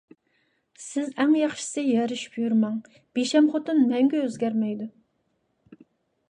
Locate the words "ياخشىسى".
1.39-1.83